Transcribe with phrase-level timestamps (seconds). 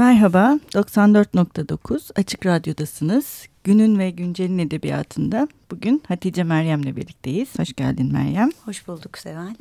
[0.00, 3.46] Merhaba, 94.9 Açık Radyo'dasınız.
[3.64, 7.58] Günün ve Güncel'in edebiyatında bugün Hatice Meryem'le birlikteyiz.
[7.58, 8.50] Hoş geldin Meryem.
[8.64, 9.54] Hoş bulduk Seval.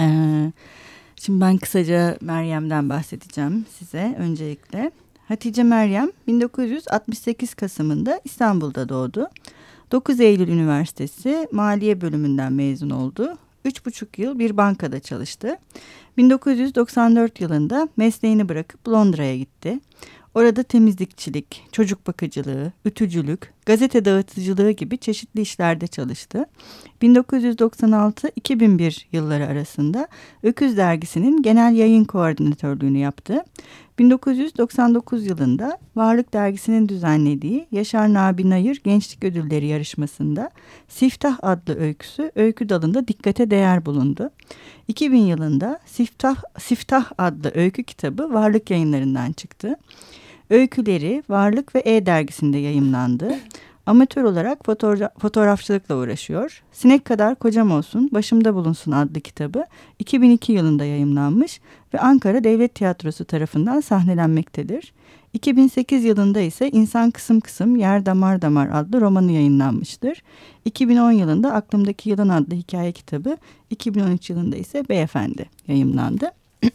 [0.00, 0.52] Ee,
[1.16, 4.90] şimdi ben kısaca Meryem'den bahsedeceğim size öncelikle.
[5.28, 9.28] Hatice Meryem 1968 Kasım'ında İstanbul'da doğdu.
[9.92, 13.38] 9 Eylül Üniversitesi Maliye Bölümünden mezun oldu.
[13.64, 15.58] Üç buçuk yıl bir bankada çalıştı.
[16.16, 19.80] 1994 yılında mesleğini bırakıp Londra'ya gitti.
[20.34, 26.46] Orada temizlikçilik, çocuk bakıcılığı, ütücülük, gazete dağıtıcılığı gibi çeşitli işlerde çalıştı.
[27.02, 30.08] 1996-2001 yılları arasında
[30.42, 33.44] Öküz Dergisi'nin genel yayın koordinatörlüğünü yaptı.
[33.98, 40.50] 1999 yılında Varlık Dergisi'nin düzenlediği Yaşar Nabi Nayır Gençlik Ödülleri yarışmasında
[40.88, 44.30] Siftah adlı öyküsü öykü dalında dikkate değer bulundu.
[44.88, 49.76] 2000 yılında Siftah, Siftah adlı öykü kitabı Varlık yayınlarından çıktı.
[50.50, 53.38] Öyküleri Varlık ve E dergisinde yayımlandı.
[53.86, 56.62] Amatör olarak fotoğra fotoğrafçılıkla uğraşıyor.
[56.72, 59.64] Sinek kadar kocam olsun, başımda bulunsun adlı kitabı
[59.98, 61.60] 2002 yılında yayımlanmış
[61.94, 64.92] ve Ankara Devlet Tiyatrosu tarafından sahnelenmektedir.
[65.32, 70.22] 2008 yılında ise İnsan Kısım Kısım Yer Damar Damar adlı romanı yayınlanmıştır.
[70.64, 73.36] 2010 yılında Aklımdaki Yılan adlı hikaye kitabı,
[73.70, 76.30] 2013 yılında ise Beyefendi yayımlandı.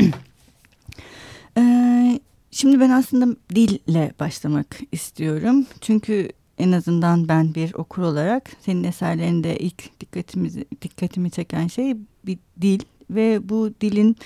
[1.57, 2.19] ee,
[2.51, 5.65] şimdi ben aslında dille başlamak istiyorum.
[5.81, 12.37] Çünkü en azından ben bir okur olarak senin eserlerinde ilk dikkatimizi dikkatimi çeken şey bir
[12.61, 14.17] dil ve bu dilin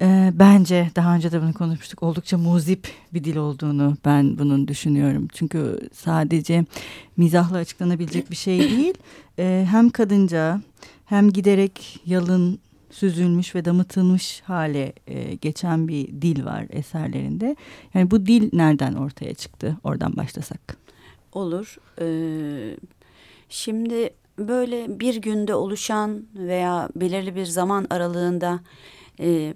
[0.00, 5.28] e, bence daha önce de bunu konuşmuştuk oldukça muzip bir dil olduğunu ben bunun düşünüyorum.
[5.32, 6.64] Çünkü sadece
[7.16, 8.94] mizahla açıklanabilecek bir şey değil.
[9.38, 10.60] E, hem kadınca
[11.04, 12.58] hem giderek yalın
[12.90, 17.56] süzülmüş ve damıtılmış hale e, geçen bir dil var eserlerinde.
[17.94, 19.76] Yani bu dil nereden ortaya çıktı?
[19.84, 20.87] Oradan başlasak
[21.32, 21.76] olur.
[22.00, 22.76] Ee,
[23.48, 28.60] şimdi böyle bir günde oluşan veya belirli bir zaman aralığında
[29.20, 29.54] e,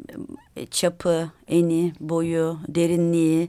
[0.71, 3.49] çapı, eni, boyu, derinliği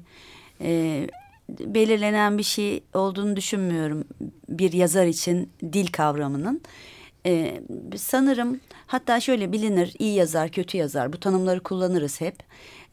[0.61, 1.07] e,
[1.49, 4.03] belirlenen bir şey olduğunu düşünmüyorum
[4.49, 6.61] bir yazar için dil kavramının.
[7.25, 7.61] Ee,
[7.97, 12.35] sanırım hatta şöyle bilinir iyi yazar kötü yazar bu tanımları kullanırız hep.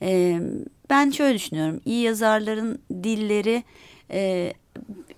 [0.03, 0.41] Ee,
[0.91, 3.65] ben şöyle düşünüyorum iyi yazarların dilleri
[4.11, 4.53] e,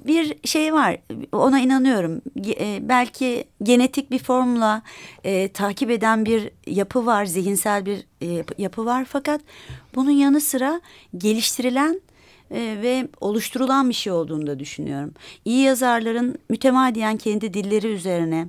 [0.07, 0.97] bir şey var.
[1.33, 2.23] Ona inanıyorum.
[2.47, 4.83] E, belki genetik bir formla
[5.25, 9.05] e, takip eden bir yapı var zihinsel bir e, yapı var.
[9.09, 9.41] Fakat
[9.95, 10.81] bunun yanı sıra
[11.17, 12.01] geliştirilen
[12.51, 15.15] e, ve oluşturulan bir şey olduğunu da düşünüyorum.
[15.45, 18.49] İyi yazarların mütemadiyen kendi dilleri üzerine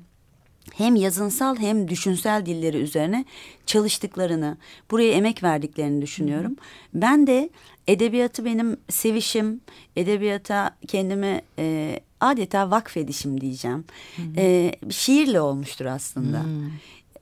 [0.73, 3.25] hem yazınsal hem düşünsel dilleri üzerine
[3.65, 4.57] çalıştıklarını,
[4.91, 6.55] buraya emek verdiklerini düşünüyorum.
[6.93, 7.49] Ben de
[7.87, 9.61] edebiyatı benim sevişim,
[9.95, 13.85] edebiyata kendimi e, adeta vakfedişim diyeceğim.
[14.37, 16.39] E, şiirle olmuştur aslında.
[16.39, 16.69] Hı.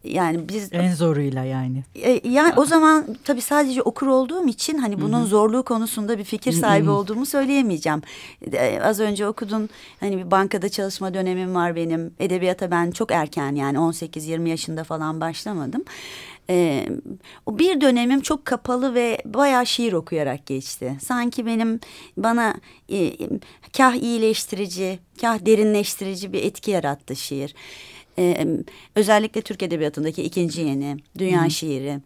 [0.03, 1.83] Yani biz en zoruyla yani.
[1.95, 5.27] E, yani o zaman tabii sadece okur olduğum için hani bunun Hı -hı.
[5.27, 6.93] zorluğu konusunda bir fikir sahibi Hı -hı.
[6.93, 8.01] olduğumu söyleyemeyeceğim.
[8.51, 9.69] E, az önce okudun
[9.99, 12.13] hani bir bankada çalışma dönemim var benim.
[12.19, 15.83] Edebiyata ben çok erken yani 18-20 yaşında falan başlamadım.
[16.49, 16.87] Ee,
[17.45, 20.97] o bir dönemim çok kapalı ve bayağı şiir okuyarak geçti.
[21.01, 21.79] Sanki benim
[22.17, 22.55] bana
[22.89, 23.11] e,
[23.77, 27.55] kah iyileştirici, kah derinleştirici bir etki yarattı şiir.
[28.19, 28.47] Ee,
[28.95, 31.49] özellikle Türk Edebiyatı'ndaki ikinci yeni, dünya Hı.
[31.49, 31.99] şiiri.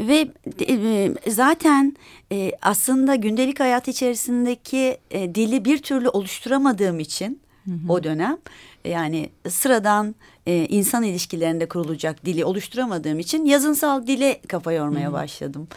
[0.00, 0.28] Ve
[0.68, 1.96] e, zaten
[2.32, 7.92] e, aslında gündelik hayat içerisindeki e, dili bir türlü oluşturamadığım için hı hı.
[7.92, 8.38] o dönem
[8.84, 10.14] yani sıradan
[10.46, 15.14] e, insan ilişkilerinde kurulacak dili oluşturamadığım için yazınsal dile kafa yormaya hmm.
[15.14, 15.68] başladım.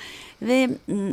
[0.41, 0.69] Ve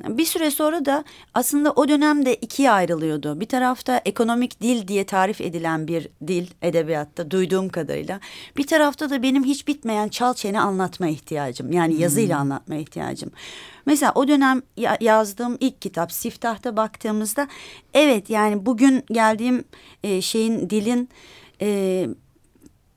[0.09, 3.41] bir süre sonra da aslında o dönemde ikiye ayrılıyordu.
[3.41, 8.21] Bir tarafta ekonomik dil diye tarif edilen bir dil edebiyatta duyduğum kadarıyla.
[8.57, 11.73] Bir tarafta da benim hiç bitmeyen çal çene anlatma ihtiyacım.
[11.73, 12.43] Yani yazıyla hmm.
[12.43, 13.31] anlatma ihtiyacım.
[13.87, 14.63] Mesela o dönem
[15.01, 17.49] yazdığım ilk kitap Siftah'ta baktığımızda
[17.95, 19.65] evet yani bugün geldiğim
[20.05, 21.09] e, şeyin dilin
[21.61, 22.09] e,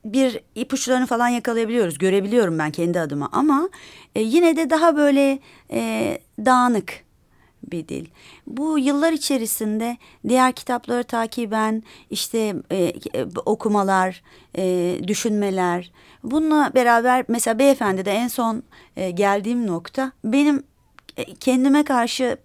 [0.04, 1.98] bir ipuçlarını falan yakalayabiliyoruz.
[1.98, 3.68] Görebiliyorum ben kendi adıma ama
[4.14, 5.38] e, yine de daha böyle
[5.70, 7.04] e, dağınık
[7.70, 8.06] bir dil.
[8.46, 9.96] Bu yıllar içerisinde
[10.28, 12.76] diğer kitapları takiben işte e,
[13.14, 14.22] e, okumalar,
[14.58, 15.92] e, düşünmeler
[16.22, 18.62] bununla beraber mesela beyefendi de en son
[18.96, 20.62] e, geldiğim nokta benim
[21.16, 22.36] e, kendime karşı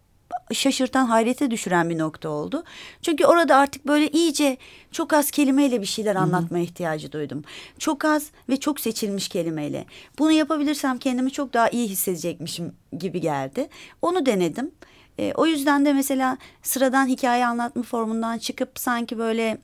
[0.53, 2.63] şaşırtan, hayrete düşüren bir nokta oldu.
[3.01, 4.57] Çünkü orada artık böyle iyice
[4.91, 6.63] çok az kelimeyle bir şeyler anlatma Hı -hı.
[6.63, 7.43] ihtiyacı duydum.
[7.79, 9.85] Çok az ve çok seçilmiş kelimeyle.
[10.19, 13.69] Bunu yapabilirsem kendimi çok daha iyi hissedecekmişim gibi geldi.
[14.01, 14.71] Onu denedim.
[15.19, 19.57] E, o yüzden de mesela sıradan hikaye anlatma formundan çıkıp sanki böyle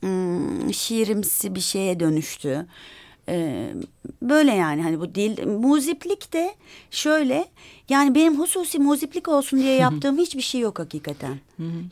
[0.00, 2.66] hmm, şiirimsi bir şeye dönüştü.
[3.28, 3.74] Ee,
[4.22, 6.54] böyle yani hani bu dil muziplik de
[6.90, 7.44] şöyle
[7.88, 11.38] yani benim hususi muziplik olsun diye yaptığım hiçbir şey yok hakikaten.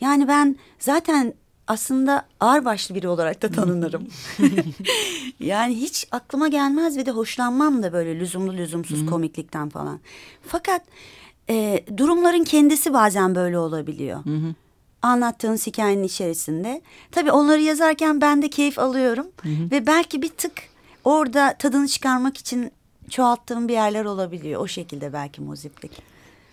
[0.00, 1.34] yani ben zaten
[1.66, 4.06] aslında ağırbaşlı biri olarak da tanınırım.
[5.40, 10.00] yani hiç aklıma gelmez ve de hoşlanmam da böyle lüzumlu lüzumsuz komiklikten falan.
[10.46, 10.82] Fakat
[11.50, 14.20] e, durumların kendisi bazen böyle olabiliyor.
[15.02, 16.82] Anlattığınız hikayenin içerisinde.
[17.12, 19.26] Tabii onları yazarken ben de keyif alıyorum.
[19.44, 20.52] Ve belki bir tık
[21.06, 22.70] orada tadını çıkarmak için
[23.10, 24.60] çoğalttığım bir yerler olabiliyor.
[24.60, 25.92] O şekilde belki muziplik.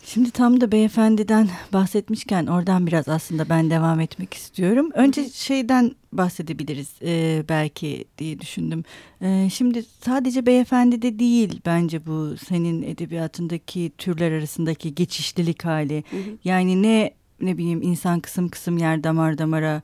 [0.06, 4.90] Şimdi tam da beyefendiden bahsetmişken oradan biraz aslında ben devam etmek istiyorum.
[4.94, 8.84] Önce şeyden bahsedebiliriz e, belki diye düşündüm.
[9.22, 16.04] E, şimdi sadece beyefendi de değil bence bu senin edebiyatındaki türler arasındaki geçişlilik hali.
[16.10, 16.38] Hı hı.
[16.44, 19.82] Yani ne ne bileyim insan kısım kısım yer damar damara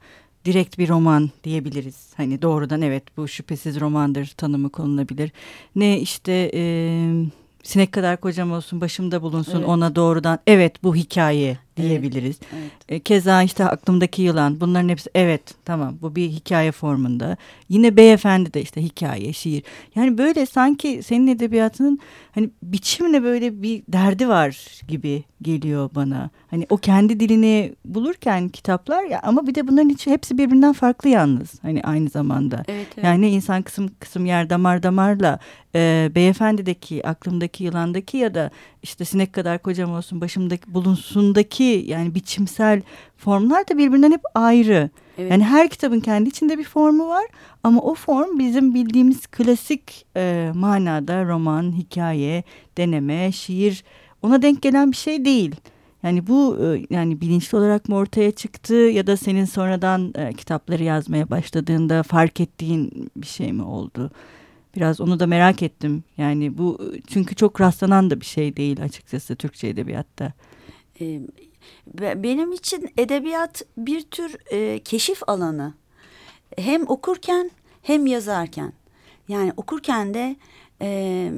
[0.49, 2.13] direkt bir roman diyebiliriz.
[2.17, 5.31] Hani doğrudan evet bu şüphesiz romandır tanımı konulabilir.
[5.75, 6.61] Ne işte e,
[7.63, 9.67] sinek kadar kocam olsun başımda bulunsun evet.
[9.67, 12.39] ona doğrudan evet bu hikaye diyebiliriz.
[12.53, 13.03] Evet, evet.
[13.03, 17.37] Keza işte aklımdaki yılan bunların hepsi evet tamam bu bir hikaye formunda.
[17.69, 19.63] Yine beyefendi de işte hikaye, şiir.
[19.95, 21.99] Yani böyle sanki senin edebiyatının
[22.31, 26.29] hani biçimle böyle bir derdi var gibi geliyor bana.
[26.47, 31.09] Hani o kendi dilini bulurken kitaplar ya ama bir de bunların içi hepsi birbirinden farklı
[31.09, 31.51] yalnız.
[31.61, 32.63] Hani aynı zamanda.
[32.67, 33.05] Evet, evet.
[33.05, 35.39] Yani insan kısım kısım yer damar damarla
[35.75, 38.51] e, beyefendideki aklımdaki yılandaki ya da
[38.83, 42.81] işte sinek kadar kocam olsun başımdaki bulunsundaki yani biçimsel
[43.17, 44.89] formlar da birbirinden hep ayrı.
[45.17, 45.31] Evet.
[45.31, 47.25] Yani her kitabın kendi içinde bir formu var
[47.63, 52.43] ama o form bizim bildiğimiz klasik e, manada roman, hikaye,
[52.77, 53.83] deneme, şiir
[54.21, 55.55] ona denk gelen bir şey değil.
[56.03, 60.83] Yani bu e, yani bilinçli olarak mı ortaya çıktı ya da senin sonradan e, kitapları
[60.83, 64.11] yazmaya başladığında fark ettiğin bir şey mi oldu?
[64.75, 66.03] Biraz onu da merak ettim.
[66.17, 70.33] Yani bu çünkü çok rastlanan da bir şey değil açıkçası Türkçe edebiyatta.
[71.01, 71.21] Ee,
[71.95, 75.73] benim için edebiyat bir tür e, keşif alanı.
[76.57, 77.51] Hem okurken
[77.81, 78.73] hem yazarken.
[79.27, 80.35] Yani okurken de
[80.81, 81.31] e,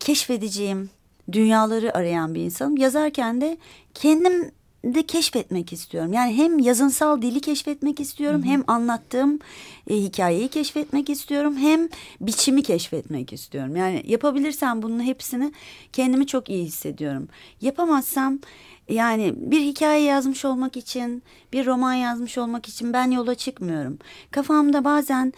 [0.00, 0.90] keşfedeceğim
[1.32, 2.76] dünyaları arayan bir insanım.
[2.76, 3.58] Yazarken de
[3.94, 4.50] kendim
[4.84, 6.12] de keşfetmek istiyorum.
[6.12, 8.50] Yani hem yazınsal dili keşfetmek istiyorum, Hı -hı.
[8.50, 9.38] hem anlattığım
[9.90, 11.88] e, hikayeyi keşfetmek istiyorum, hem
[12.20, 13.76] biçimi keşfetmek istiyorum.
[13.76, 15.52] Yani yapabilirsem bunun hepsini
[15.92, 17.28] kendimi çok iyi hissediyorum.
[17.60, 18.38] Yapamazsam
[18.90, 21.22] yani bir hikaye yazmış olmak için,
[21.52, 23.98] bir roman yazmış olmak için ben yola çıkmıyorum.
[24.30, 25.32] Kafamda bazen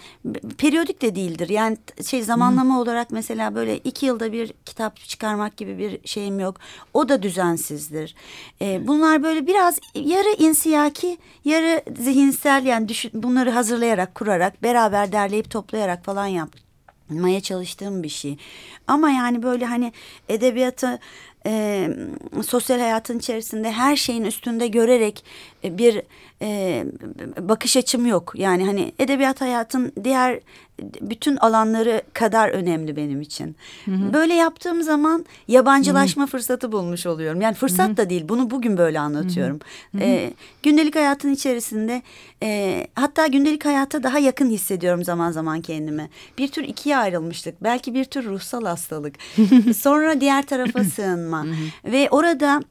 [0.58, 1.49] periyodik de değildir.
[1.49, 2.78] Yani şey zamanlama Hı.
[2.78, 6.56] olarak mesela böyle iki yılda bir kitap çıkarmak gibi bir şeyim yok.
[6.94, 8.14] O da düzensizdir.
[8.60, 15.50] Ee, bunlar böyle biraz yarı insiyaki, yarı zihinsel yani düşün, bunları hazırlayarak, kurarak, beraber derleyip
[15.50, 18.37] toplayarak falan yapmaya çalıştığım bir şey.
[18.87, 19.93] Ama yani böyle hani
[20.28, 20.99] edebiyatı
[21.47, 21.89] e,
[22.47, 25.25] sosyal hayatın içerisinde her şeyin üstünde görerek
[25.64, 26.03] bir
[26.43, 26.85] e,
[27.38, 28.32] bakış açım yok.
[28.37, 30.41] Yani hani edebiyat hayatın diğer
[31.00, 33.56] bütün alanları kadar önemli benim için.
[33.85, 34.12] Hı hı.
[34.12, 36.31] Böyle yaptığım zaman yabancılaşma hı hı.
[36.31, 37.41] fırsatı bulmuş oluyorum.
[37.41, 37.97] Yani fırsat hı hı.
[37.97, 39.61] da değil bunu bugün böyle anlatıyorum.
[39.92, 40.02] Hı hı.
[40.02, 42.02] E, gündelik hayatın içerisinde
[42.42, 46.11] e, hatta gündelik hayata daha yakın hissediyorum zaman zaman kendimi.
[46.38, 47.62] Bir tür ikiye ayrılmıştık.
[47.62, 49.14] Belki bir tür ruhsal hastalık.
[49.76, 51.47] Sonra diğer tarafa sığınma.
[51.85, 52.62] Ve orada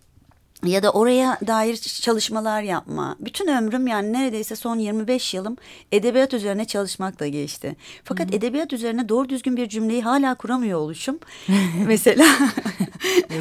[0.65, 3.15] ya da oraya dair çalışmalar yapma.
[3.19, 5.57] Bütün ömrüm yani neredeyse son 25 yılım
[5.91, 7.75] edebiyat üzerine çalışmakla geçti.
[8.03, 8.35] Fakat -hı.
[8.35, 11.19] edebiyat üzerine doğru düzgün bir cümleyi hala kuramıyor oluşum.
[11.87, 12.25] mesela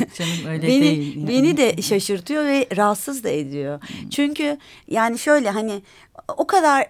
[0.01, 1.17] Yok canım öyle beni, değil.
[1.17, 1.29] Yani.
[1.29, 3.81] Beni de şaşırtıyor ve rahatsız da ediyor.
[3.81, 4.11] Hı.
[4.11, 4.59] Çünkü
[4.89, 5.83] yani şöyle hani
[6.29, 6.87] o kadar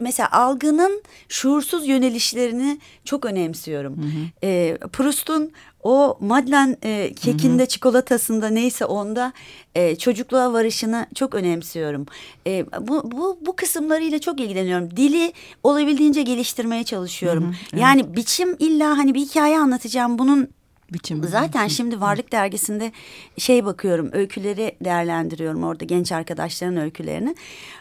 [0.00, 3.96] mesela algının şuursuz yönelişlerini çok önemsiyorum.
[3.96, 4.46] Hı hı.
[4.48, 5.52] E, Proust'un
[5.82, 7.68] o Madlen e, kekinde, hı hı.
[7.68, 9.32] çikolatasında neyse onda
[9.74, 12.06] e, çocukluğa varışını çok önemsiyorum.
[12.46, 14.96] E, bu, bu, bu kısımlarıyla çok ilgileniyorum.
[14.96, 17.44] Dili olabildiğince geliştirmeye çalışıyorum.
[17.44, 17.82] Hı hı, evet.
[17.82, 20.48] Yani biçim illa hani bir hikaye anlatacağım bunun
[20.94, 21.24] biçim.
[21.24, 22.92] Zaten şimdi Varlık Dergisi'nde
[23.38, 27.34] şey bakıyorum öyküleri değerlendiriyorum orada genç arkadaşların öykülerini.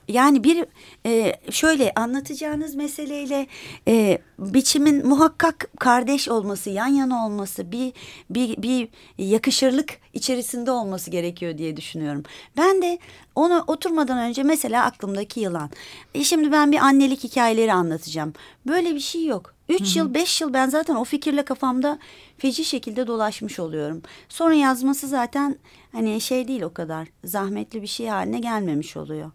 [0.08, 0.66] Yani bir
[1.06, 3.48] e, şöyle anlatacağınız meseleyle
[3.88, 7.94] e, biçimin muhakkak kardeş olması, yan yana olması, bir
[8.30, 8.88] bir bir
[9.18, 12.24] yakışırlık içerisinde olması gerekiyor diye düşünüyorum.
[12.58, 13.00] Ben de
[13.36, 15.70] onu oturmadan önce mesela aklımdaki yılan.
[16.16, 18.34] E şimdi ben bir annelik hikayeleri anlatacağım.
[18.68, 19.54] Böyle bir şey yok.
[19.70, 22.00] Üç yıl, beş yıl ben zaten o fikirle kafamda
[22.38, 24.02] feci şekilde dolaşmış oluyorum.
[24.30, 25.56] Sonra yazması zaten
[25.92, 29.32] hani şey değil o kadar zahmetli bir şey haline gelmemiş oluyor.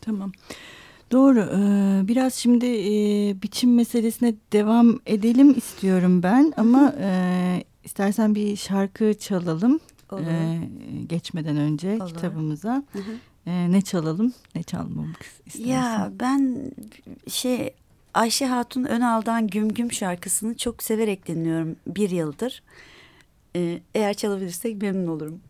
[0.00, 0.32] Tamam.
[1.12, 1.40] Doğru.
[1.40, 2.92] Ee, biraz şimdi e,
[3.42, 9.80] biçim meselesine devam edelim istiyorum ben ama e, istersen bir şarkı çalalım.
[10.12, 10.22] Olur.
[10.26, 10.68] E,
[11.06, 12.06] geçmeden önce Olur.
[12.06, 12.84] kitabımıza.
[12.92, 13.12] Hı hı.
[13.46, 15.68] E, ne çalalım, ne çalmamız istersin?
[15.68, 16.70] Ya ben
[17.28, 17.74] şey
[18.14, 22.62] Ayşe Hatun Önal'dan Güm Güm şarkısını çok severek dinliyorum bir yıldır.
[23.56, 25.40] Ee, eğer çalabilirsek memnun olurum.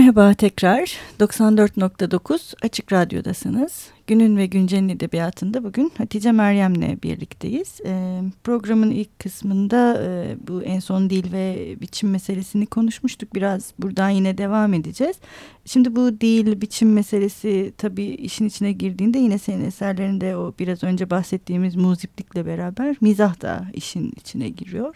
[0.00, 3.86] Merhaba tekrar 94.9 Açık Radyo'dasınız.
[4.06, 7.80] Günün ve Güncel'in edebiyatında bugün Hatice Meryem'le birlikteyiz.
[7.86, 13.34] E, programın ilk kısmında e, bu en son dil ve biçim meselesini konuşmuştuk.
[13.34, 15.16] Biraz buradan yine devam edeceğiz.
[15.64, 21.10] Şimdi bu dil, biçim meselesi tabii işin içine girdiğinde yine senin eserlerinde o biraz önce
[21.10, 24.94] bahsettiğimiz muziplikle beraber mizah da işin içine giriyor.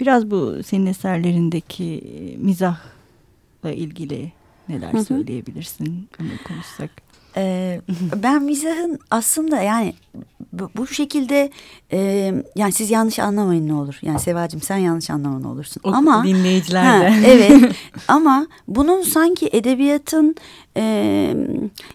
[0.00, 2.04] Biraz bu senin eserlerindeki
[2.38, 3.01] mizahla
[3.70, 4.32] ilgili
[4.68, 6.08] neler söyleyebilirsin?
[6.20, 6.90] Onu konuşsak.
[7.36, 7.80] Ee,
[8.22, 9.94] ben mizahın aslında yani
[10.52, 11.50] bu, bu şekilde
[11.92, 13.98] e, yani siz yanlış anlamayın ne olur.
[14.02, 15.80] Yani Sevacığım sen yanlış anlama ne olursun.
[15.84, 17.10] O, ama dinleyiciler de.
[17.10, 17.72] Ha, evet
[18.08, 20.36] ama bunun sanki edebiyatın
[20.76, 21.34] e,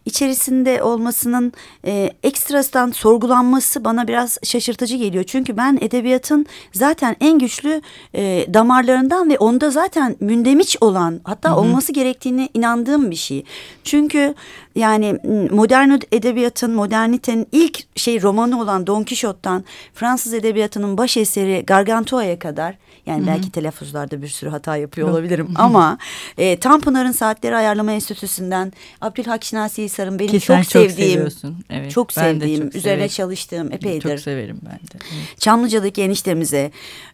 [0.06, 1.54] içerisinde olmasının
[1.86, 5.24] e, ekstrasından sorgulanması bana biraz şaşırtıcı geliyor.
[5.24, 7.82] Çünkü ben edebiyatın zaten en güçlü
[8.16, 11.58] e, damarlarından ve onda zaten mündemiç olan hatta Hı -hı.
[11.58, 13.44] olması gerektiğini inandığım bir şey.
[13.84, 14.36] Çünkü
[14.78, 15.20] yani
[15.52, 22.76] modern edebiyatın, modernitenin ilk şey romanı olan Don Quixote'dan Fransız edebiyatının baş eseri Gargantua'ya kadar
[23.06, 23.28] yani Hı-hı.
[23.28, 25.16] belki telaffuzlarda bir sürü hata yapıyor Yok.
[25.16, 25.98] olabilirim ama
[26.38, 32.14] e, Tanpınar'ın Saatleri Ayarlama Enstitüsü'nden Abdülhak Şinasi Hisar'ın benim Ki çok sevdiğim, çok, evet, çok
[32.14, 33.08] sevdiğim, çok üzerine severim.
[33.08, 34.10] çalıştığım epeydir.
[34.10, 35.06] Çok severim ben de.
[35.16, 35.40] Evet.
[35.40, 36.72] Çamlıca'daki eniştemize,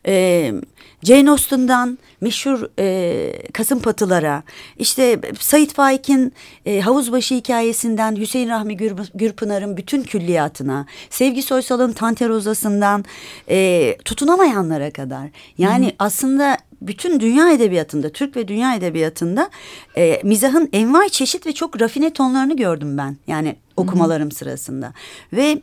[0.08, 0.54] e,
[1.04, 4.44] Jane Austen'dan meşhur e, Kasım Patılara,
[4.78, 6.34] işte Sait Faik'in
[6.66, 13.06] e, Havuzbaşı hikayesinden Hüseyin Rahmi Gür, Gürpınar'ın bütün külliyatına, Sevgi Soysal'ın Tanterozasından
[13.50, 15.30] e, tutunamayanlara kadar.
[15.58, 15.96] Yani Hı -hı.
[16.00, 19.50] aslında bütün dünya edebiyatında, Türk ve dünya edebiyatında
[19.98, 23.18] e, mizahın envai çeşit ve çok rafine tonlarını gördüm ben.
[23.28, 24.36] Yani okumalarım Hı -hı.
[24.36, 24.94] sırasında.
[25.34, 25.62] Ve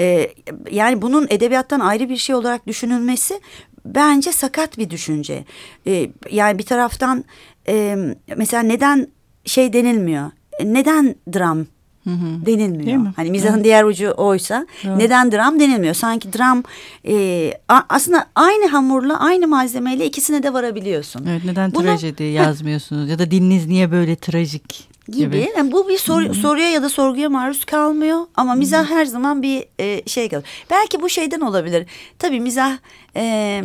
[0.00, 0.30] e,
[0.70, 3.40] yani bunun edebiyattan ayrı bir şey olarak düşünülmesi
[3.84, 5.44] bence sakat bir düşünce.
[5.86, 7.24] E, yani bir taraftan
[7.68, 7.96] e,
[8.36, 9.08] mesela neden
[9.44, 10.30] şey denilmiyor?
[10.64, 11.66] Neden dram
[12.04, 12.46] Hı hı.
[12.46, 13.06] denilmiyor.
[13.16, 13.64] Hani mizahın evet.
[13.64, 14.96] diğer ucu oysa evet.
[14.96, 15.94] neden dram denilmiyor?
[15.94, 16.62] Sanki dram
[17.08, 21.26] e, aslında aynı hamurla aynı malzemeyle ikisine de varabiliyorsun.
[21.30, 24.89] Evet neden Bunu, trajedi yazmıyorsunuz ya da diliniz niye böyle trajik?
[25.08, 25.48] Gibi.
[25.56, 26.34] Yani bu bir sor, Hı-hı.
[26.34, 28.94] soruya ya da sorguya maruz kalmıyor ama mizah Hı-hı.
[28.94, 30.48] her zaman bir e, şey kalıyor.
[30.70, 31.86] Belki bu şeyden olabilir.
[32.18, 32.78] Tabii mizah
[33.16, 33.62] e,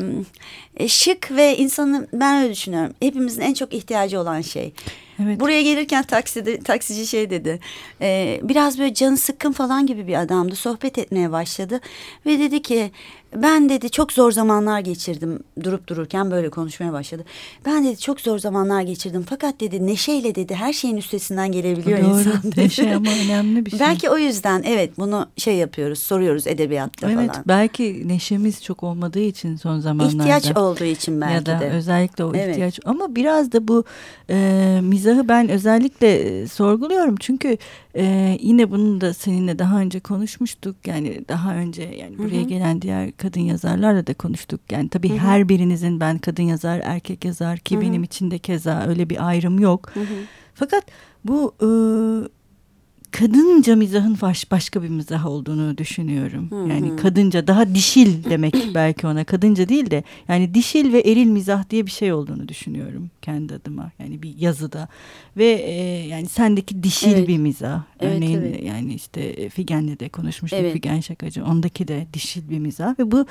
[0.87, 2.93] şık ve insanın ben öyle düşünüyorum.
[2.99, 4.73] Hepimizin en çok ihtiyacı olan şey.
[5.23, 5.39] Evet.
[5.39, 7.59] Buraya gelirken takside, taksici şey dedi.
[8.01, 10.55] E, biraz böyle canı sıkkın falan gibi bir adamdı.
[10.55, 11.81] Sohbet etmeye başladı.
[12.25, 12.91] Ve dedi ki
[13.41, 17.25] ben dedi çok zor zamanlar geçirdim durup dururken böyle konuşmaya başladı.
[17.65, 22.19] Ben dedi çok zor zamanlar geçirdim fakat dedi neşeyle dedi her şeyin üstesinden gelebiliyor Doğru,
[22.19, 22.43] insan.
[22.43, 22.59] Dedi.
[22.59, 23.79] Neşe ama önemli bir şey.
[23.79, 27.29] Belki o yüzden evet bunu şey yapıyoruz soruyoruz edebiyatta evet, falan.
[27.35, 30.23] Evet belki neşemiz çok olmadığı için son zamanlarda.
[30.23, 31.69] İhtiyaç olduğu için belki ya da de.
[31.69, 32.49] özellikle o evet.
[32.49, 33.83] ihtiyaç ama biraz da bu
[34.29, 37.57] e, mizahı ben özellikle e, sorguluyorum çünkü
[37.95, 42.47] e, yine bunu da seninle daha önce konuşmuştuk yani daha önce yani buraya Hı -hı.
[42.47, 44.61] gelen diğer kadın yazarlarla da konuştuk.
[44.71, 45.17] Yani tabii Hı -hı.
[45.17, 47.81] her birinizin ben kadın yazar, erkek yazar ki Hı -hı.
[47.81, 49.91] benim için de keza öyle bir ayrım yok.
[49.93, 50.23] Hı -hı.
[50.53, 50.83] Fakat
[51.25, 51.67] bu e,
[53.19, 56.51] kadınca mizahın baş, başka bir mizah olduğunu düşünüyorum.
[56.51, 56.69] Hı hı.
[56.69, 61.69] Yani kadınca daha dişil demek belki ona kadınca değil de yani dişil ve eril mizah
[61.69, 63.91] diye bir şey olduğunu düşünüyorum kendi adıma.
[63.99, 64.87] Yani bir yazıda
[65.37, 65.73] ve e,
[66.07, 67.27] yani sendeki dişil evet.
[67.27, 67.83] bir mizah.
[67.99, 68.63] Evet, Örneğin evet.
[68.63, 70.73] yani işte e, Figen'le de konuşmuştuk evet.
[70.73, 71.45] Figen Şakacı.
[71.45, 73.25] Ondaki de dişil bir mizah ve bu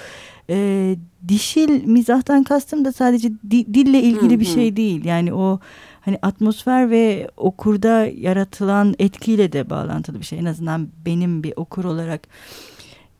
[0.51, 0.97] e,
[1.29, 4.40] dişil mizahtan kastım da sadece di, dille ilgili hı hı.
[4.40, 5.05] bir şey değil.
[5.05, 5.61] Yani o
[6.05, 10.38] hani atmosfer ve okurda yaratılan etkiyle de bağlantılı bir şey.
[10.38, 12.29] En azından benim bir okur olarak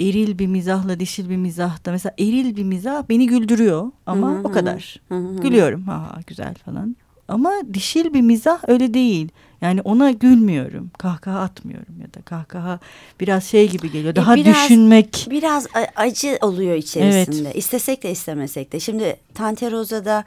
[0.01, 4.41] eril bir mizahla dişil bir mizahta mesela eril bir mizah beni güldürüyor ama hı hı,
[4.45, 5.01] o kadar.
[5.09, 5.43] Hı hı.
[5.43, 6.97] Gülüyorum ha, ha güzel falan.
[7.29, 9.29] Ama dişil bir mizah öyle değil.
[9.61, 10.91] Yani ona gülmüyorum.
[10.99, 12.79] Kahkaha atmıyorum ya da kahkaha
[13.21, 14.13] biraz şey gibi geliyor.
[14.13, 15.27] E, Daha e biraz, düşünmek.
[15.31, 15.67] Biraz
[15.97, 17.49] acı oluyor içerisinde.
[17.49, 17.57] Evet.
[17.57, 18.81] İstesek de istemesek de.
[18.81, 20.25] Şimdi Tante Rosa'da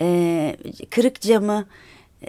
[0.00, 0.56] e,
[0.90, 1.66] kırık camı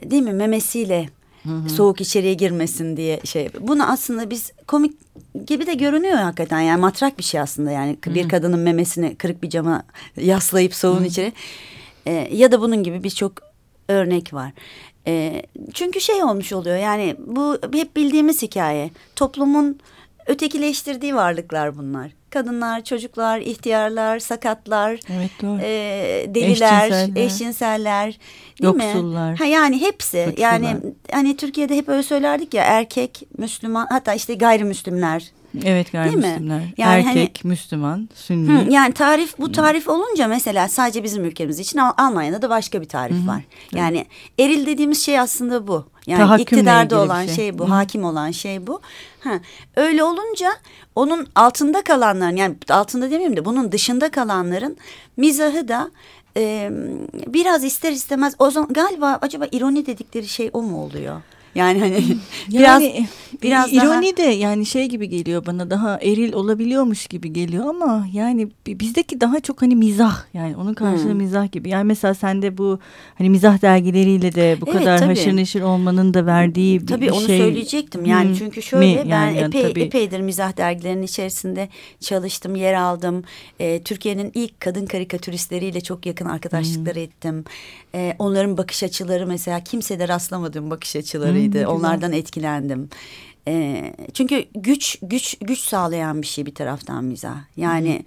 [0.04, 1.10] değil mi memesiyle
[1.44, 1.70] Hı hı.
[1.70, 3.50] soğuk içeriye girmesin diye şey.
[3.60, 4.94] Bunu aslında biz komik
[5.48, 8.16] gibi de görünüyor hakikaten yani matrak bir şey aslında yani hı hı.
[8.16, 9.84] bir kadının memesini kırık bir cama
[10.18, 11.34] yaslayıp soğun içeri
[12.08, 13.34] ee, ya da bunun gibi birçok
[13.90, 14.52] örnek var.
[15.08, 19.80] Ee, çünkü şey olmuş oluyor yani bu hep bildiğimiz hikaye toplumun
[20.28, 25.60] ötekileştirdiği varlıklar bunlar kadınlar, çocuklar, ihtiyarlar, sakatlar, evet, doğru.
[25.62, 29.32] E, deliler, eşcinseller, eşcinseller değil yoksullar.
[29.32, 29.38] mi?
[29.38, 30.26] Ha, yani hepsi.
[30.26, 30.52] Suçlular.
[30.52, 30.78] Yani
[31.12, 35.32] hani Türkiye'de hep öyle söylerdik ya erkek, Müslüman hatta işte gayrimüslimler
[35.66, 36.62] Evet gayrimüslimler.
[36.78, 38.50] Yani Erkek, hani, Müslüman, Sünni.
[38.50, 42.88] Hı, yani tarif bu tarif olunca mesela sadece bizim ülkemiz için Almanya'da da başka bir
[42.88, 43.28] tarif Hı-hı.
[43.28, 43.42] var.
[43.72, 44.50] Yani evet.
[44.50, 45.86] eril dediğimiz şey aslında bu.
[46.08, 47.36] Yani Tahakkümle iktidarda olan şey.
[47.36, 47.74] şey bu, Hı-hı.
[47.74, 48.82] hakim olan şey bu.
[49.20, 49.40] Ha,
[49.76, 50.50] öyle olunca
[50.96, 54.78] onun altında kalanların yani altında demeyeyim de bunun dışında kalanların
[55.18, 55.92] mizahı da
[56.38, 56.70] e,
[57.28, 61.22] biraz ister istemez o zaman galiba acaba ironi dedikleri şey o mu oluyor?
[61.58, 62.04] Yani hani
[62.50, 63.08] biraz yani,
[63.43, 64.28] biraz ironi daha...
[64.28, 69.39] de yani şey gibi geliyor bana daha eril olabiliyormuş gibi geliyor ama yani bizdeki daha
[69.39, 71.17] çok hani mizah yani onun karşılığı hmm.
[71.17, 71.70] mizah gibi.
[71.70, 72.80] Yani mesela sende bu
[73.15, 75.08] hani mizah dergileriyle de bu evet, kadar tabii.
[75.08, 77.38] haşır neşir olmanın da verdiği tabii, bir onu şey.
[77.38, 78.06] söyleyecektim.
[78.06, 78.36] Yani hmm.
[78.36, 79.10] çünkü şöyle Mi?
[79.12, 79.82] ben yani, epey tabii.
[79.82, 83.24] epeydir mizah dergilerinin içerisinde çalıştım, yer aldım.
[83.60, 87.02] Ee, Türkiye'nin ilk kadın karikatüristleriyle çok yakın arkadaşlıklar hmm.
[87.02, 87.43] ettim.
[87.96, 91.46] Ee, onların bakış açıları mesela kimsede rastlamadığım bakış açılarıydı.
[91.46, 91.68] Hmm şeydi.
[91.68, 92.90] Onlardan etkilendim.
[93.48, 93.84] E,
[94.14, 97.38] çünkü güç güç güç sağlayan bir şey bir taraftan mizah.
[97.58, 98.06] Yani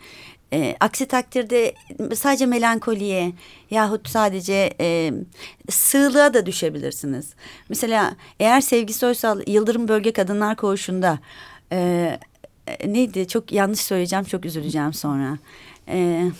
[0.52, 1.74] e, aksi takdirde
[2.14, 3.32] sadece melankoliye
[3.70, 5.12] yahut sadece e,
[5.70, 7.34] sığlığa da düşebilirsiniz.
[7.68, 11.18] Mesela eğer Sevgi Soysal Yıldırım Bölge Kadınlar Koğuşu'nda
[11.72, 12.18] e,
[12.86, 15.38] neydi çok yanlış söyleyeceğim çok üzüleceğim sonra.
[15.88, 16.30] E,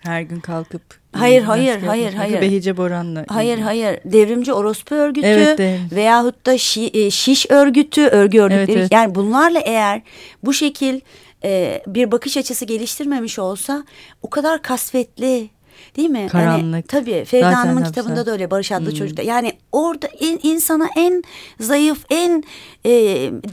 [0.00, 0.82] Her gün kalkıp
[1.18, 2.40] Hayır hayır hayır hayır.
[2.40, 3.24] Behice Boran'la.
[3.28, 4.00] Hayır hayır.
[4.04, 5.88] Devrimci orospu örgütü evet, devrim.
[5.92, 8.70] veyahut da şi, e, şiş örgütü, örgü örgütleri.
[8.70, 8.92] Evet, evet.
[8.92, 10.02] Yani bunlarla eğer
[10.42, 11.00] bu şekil
[11.44, 13.84] e, bir bakış açısı geliştirmemiş olsa
[14.22, 15.50] o kadar kasvetli
[15.96, 16.28] Değil mi?
[16.30, 16.72] Karanlık.
[16.72, 18.98] Hani, tabii Feride Hanım'ın kitabında da öyle Barış adlı hmm.
[18.98, 19.22] çocukta.
[19.22, 21.22] Yani orada in, insana en
[21.60, 22.44] zayıf, en
[22.86, 22.92] e,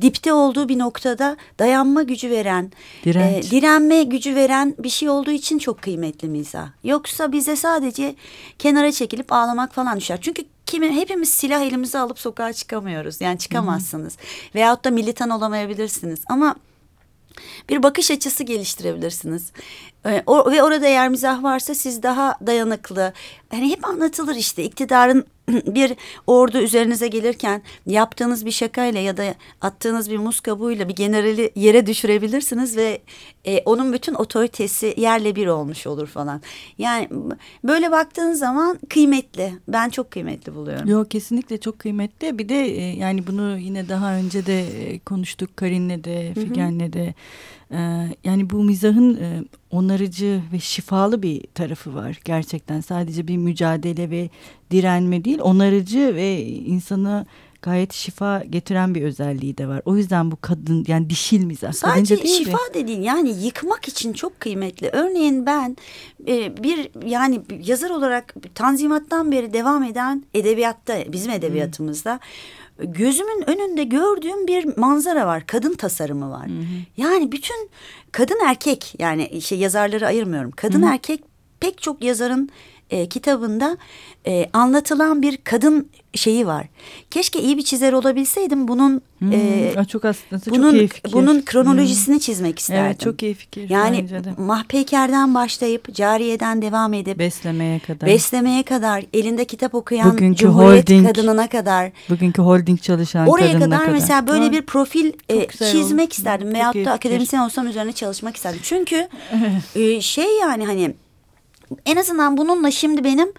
[0.01, 2.71] dipte olduğu bir noktada dayanma gücü veren,
[3.05, 6.67] e, direnme gücü veren bir şey olduğu için çok kıymetli mizah.
[6.83, 8.15] Yoksa bize sadece
[8.59, 10.19] kenara çekilip ağlamak falan düşer.
[10.21, 13.21] Çünkü kimi hepimiz silah elimize alıp sokağa çıkamıyoruz.
[13.21, 14.17] Yani çıkamazsınız.
[14.17, 14.25] Hmm.
[14.55, 16.19] Veyahut da militan olamayabilirsiniz.
[16.29, 16.55] Ama
[17.69, 19.51] bir bakış açısı geliştirebilirsiniz.
[20.05, 23.13] Ee, o, ve orada eğer mizah varsa siz daha dayanıklı.
[23.51, 25.93] Hani hep anlatılır işte iktidarın bir
[26.27, 31.85] ordu üzerinize gelirken yaptığınız bir şakayla ya da attığınız bir muz kabuğuyla bir generali yere
[31.85, 33.01] düşürebilirsiniz ve
[33.45, 36.41] e, onun bütün otoritesi yerle bir olmuş olur falan.
[36.77, 37.09] Yani
[37.63, 39.53] böyle baktığın zaman kıymetli.
[39.67, 40.89] Ben çok kıymetli buluyorum.
[40.89, 42.37] Yok kesinlikle çok kıymetli.
[42.37, 47.13] Bir de e, yani bunu yine daha önce de e, konuştuk Karin'le de Figen'le de.
[47.71, 47.77] Ee,
[48.23, 52.81] yani bu mizahın e, onarıcı ve şifalı bir tarafı var gerçekten.
[52.81, 54.29] Sadece bir mücadele ve
[54.71, 57.25] direnme değil, onarıcı ve insana
[57.61, 59.81] gayet şifa getiren bir özelliği de var.
[59.85, 61.73] O yüzden bu kadın yani dişil mizah.
[61.73, 62.73] Sadece değil şifa mi?
[62.73, 64.89] dediğin yani yıkmak için çok kıymetli.
[64.93, 65.77] Örneğin ben
[66.27, 72.19] e, bir yani yazar olarak Tanzimat'tan beri devam eden edebiyatta bizim edebiyatımızda hmm
[72.79, 75.47] gözümün önünde gördüğüm bir manzara var.
[75.47, 76.47] Kadın tasarımı var.
[76.47, 76.65] Hı hı.
[76.97, 77.69] Yani bütün
[78.11, 80.51] kadın erkek yani şey yazarları ayırmıyorum.
[80.51, 80.93] Kadın hı hı.
[80.93, 81.23] erkek
[81.59, 82.49] pek çok yazarın
[82.89, 83.77] e, kitabında
[84.27, 86.67] e, anlatılan bir kadın şeyi var.
[87.11, 91.13] Keşke iyi bir çizer olabilseydim bunun hmm, e, çok aslında bunun, çok iyi fikir.
[91.13, 92.19] Bunun kronolojisini hmm.
[92.19, 92.85] çizmek isterdim.
[92.85, 93.69] Evet çok iyi fikir.
[93.69, 94.05] Yani
[94.37, 98.09] Mahpeyker'den başlayıp Cariye'den devam edip beslemeye kadar.
[98.09, 101.91] Beslemeye kadar elinde kitap okuyan bugünkü Cumhuriyet holding, kadınına kadar.
[102.09, 106.11] Bugünkü holding çalışan Oraya kadar, kadar mesela böyle bir profil e, çizmek oldu.
[106.11, 106.47] isterdim.
[106.47, 108.59] Çok Veyahut da akademisyen olsam üzerine çalışmak isterdim.
[108.63, 109.07] Çünkü
[109.75, 110.93] e, şey yani hani
[111.85, 113.33] en azından bununla şimdi benim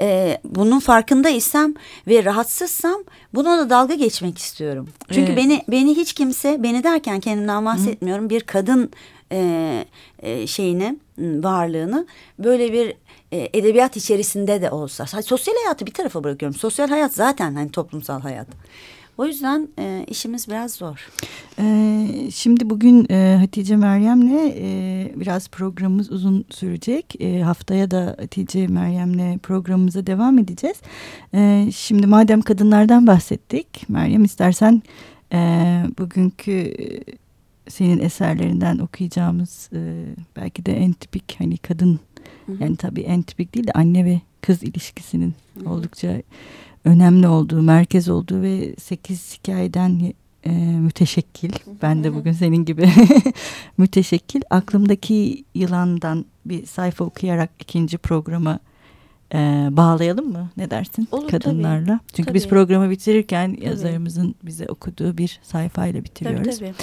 [0.00, 1.74] e, bunun farkındaysam
[2.06, 4.88] ve rahatsızsam bununla dalga geçmek istiyorum.
[5.08, 5.36] Çünkü evet.
[5.36, 8.30] beni beni hiç kimse beni derken kendimden bahsetmiyorum Hı.
[8.30, 8.90] bir kadın
[9.32, 9.84] e,
[10.18, 12.06] e, şeyini varlığını
[12.38, 12.94] böyle bir
[13.32, 16.58] e, edebiyat içerisinde de olsa sosyal hayatı bir tarafa bırakıyorum.
[16.58, 18.46] Sosyal hayat zaten hani toplumsal hayat.
[19.18, 21.08] O yüzden e, işimiz biraz zor.
[21.58, 27.20] Ee, şimdi bugün e, Hatice Meryem'le e, biraz programımız uzun sürecek.
[27.20, 30.76] E, haftaya da Hatice Meryem'le programımıza devam edeceğiz.
[31.34, 34.82] E, şimdi madem kadınlardan bahsettik, Meryem istersen
[35.32, 35.38] e,
[35.98, 36.86] bugünkü e,
[37.70, 40.04] senin eserlerinden okuyacağımız e,
[40.36, 42.00] belki de en tipik hani kadın
[42.46, 42.62] Hı -hı.
[42.62, 45.68] yani tabii en tipik değil de anne ve kız ilişkisinin Hı -hı.
[45.68, 46.22] oldukça
[46.84, 50.12] önemli olduğu, merkez olduğu ve sekiz hikayeden
[50.44, 51.52] e, müteşekkil.
[51.82, 52.90] Ben de bugün senin gibi
[53.78, 54.40] müteşekkil.
[54.50, 58.58] Aklımdaki yılandan bir sayfa okuyarak ikinci programa
[59.34, 60.50] e, bağlayalım mı?
[60.56, 61.08] Ne dersin?
[61.12, 61.86] Olur, Kadınlarla.
[61.86, 62.12] Tabii.
[62.14, 62.34] Çünkü tabii.
[62.34, 63.64] biz programı bitirirken tabii.
[63.64, 66.58] yazarımızın bize okuduğu bir sayfayla bitiriyoruz.
[66.58, 66.74] Tabii,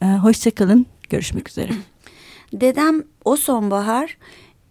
[0.00, 0.10] tabii.
[0.10, 0.86] E, hoşçakalın.
[1.10, 1.72] Görüşmek üzere.
[2.52, 4.16] Dedem o sonbahar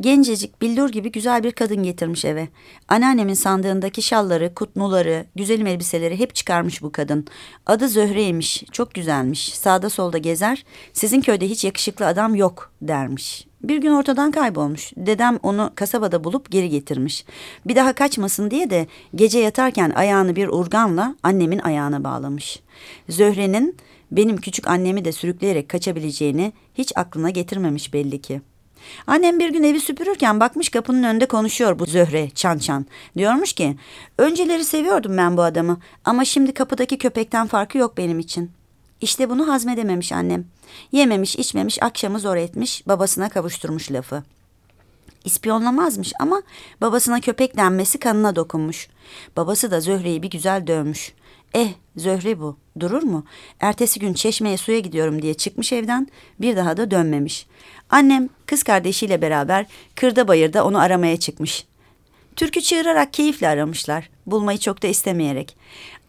[0.02, 2.48] Gencecik billur gibi güzel bir kadın getirmiş eve.
[2.88, 7.26] Anneannemin sandığındaki şalları, kutnuları, güzelim elbiseleri hep çıkarmış bu kadın.
[7.66, 9.54] Adı Zöhre'ymiş, çok güzelmiş.
[9.54, 13.48] Sağda solda gezer, sizin köyde hiç yakışıklı adam yok dermiş.
[13.64, 14.92] Bir gün ortadan kaybolmuş.
[14.98, 17.26] Dedem onu kasabada bulup geri getirmiş.
[17.68, 22.60] Bir daha kaçmasın diye de gece yatarken ayağını bir urganla annemin ayağına bağlamış.
[23.10, 23.78] Zöhre'nin
[24.12, 28.42] benim küçük annemi de sürükleyerek kaçabileceğini hiç aklına getirmemiş belli ki.
[29.08, 32.86] Annem bir gün evi süpürürken bakmış kapının önünde konuşuyor bu Zöhre çan çan.
[33.18, 33.78] Diyormuş ki
[34.18, 38.52] önceleri seviyordum ben bu adamı ama şimdi kapıdaki köpekten farkı yok benim için.
[39.02, 40.46] İşte bunu hazmedememiş annem.
[40.92, 44.24] Yememiş içmemiş akşamı zor etmiş babasına kavuşturmuş lafı.
[45.26, 46.42] İspiyonlamazmış ama
[46.82, 48.88] babasına köpek denmesi kanına dokunmuş.
[49.38, 51.14] Babası da Zöhre'yi bir güzel dövmüş.
[51.54, 53.26] Eh Zöhre bu durur mu?
[53.60, 56.08] Ertesi gün çeşmeye suya gidiyorum diye çıkmış evden
[56.42, 57.46] bir daha da dönmemiş.
[57.90, 61.66] Annem kız kardeşiyle beraber kırda bayırda onu aramaya çıkmış.
[62.36, 64.10] Türkü çığırarak keyifle aramışlar.
[64.26, 65.58] Bulmayı çok da istemeyerek.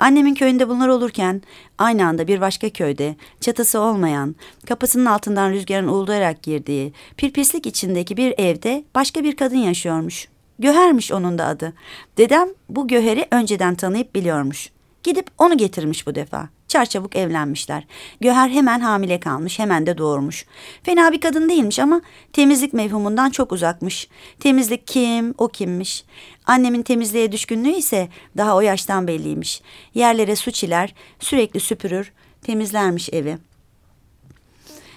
[0.00, 1.42] Annemin köyünde bunlar olurken
[1.78, 8.34] aynı anda bir başka köyde çatısı olmayan, kapısının altından rüzgarın uğuldayarak girdiği, pirpislik içindeki bir
[8.38, 10.28] evde başka bir kadın yaşıyormuş.
[10.58, 11.72] Göhermiş onun da adı.
[12.18, 14.70] Dedem bu Göher'i önceden tanıyıp biliyormuş.
[15.02, 16.48] Gidip onu getirmiş bu defa.
[16.68, 17.86] Çarçabuk evlenmişler.
[18.20, 20.46] Göher hemen hamile kalmış, hemen de doğurmuş.
[20.82, 22.00] Fena bir kadın değilmiş ama
[22.32, 24.08] temizlik mevhumundan çok uzakmış.
[24.40, 26.04] Temizlik kim, o kimmiş.
[26.46, 29.62] Annemin temizliğe düşkünlüğü ise daha o yaştan belliymiş.
[29.94, 32.12] Yerlere su çiler, sürekli süpürür,
[32.42, 33.38] temizlermiş evi.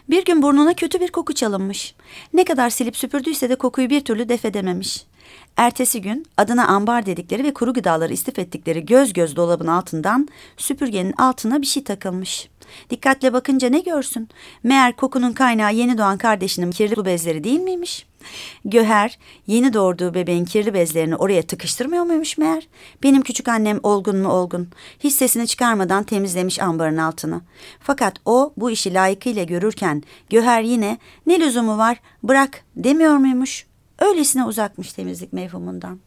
[0.10, 1.96] Bir gün burnuna kötü bir koku çalınmış.
[2.34, 5.06] Ne kadar silip süpürdüyse de kokuyu bir türlü def edememiş.
[5.58, 11.14] Ertesi gün adına ambar dedikleri ve kuru gıdaları istif ettikleri göz göz dolabın altından süpürgenin
[11.18, 12.50] altına bir şey takılmış.
[12.90, 14.30] Dikkatle bakınca ne görsün?
[14.64, 18.06] Meğer kokunun kaynağı yeni doğan kardeşinin kirli bezleri değil miymiş?
[18.66, 22.68] Göher yeni doğurduğu bebeğin kirli bezlerini oraya tıkıştırmıyor muymuş meğer?
[23.04, 24.68] Benim küçük annem olgun mu olgun.
[25.00, 27.42] Hiç sesini çıkarmadan temizlemiş ambarın altını.
[27.80, 33.66] Fakat o bu işi layıkıyla görürken Göher yine ne lüzumu var bırak demiyor muymuş?
[34.00, 36.00] Öylesine uzakmış temizlik mevhumundan.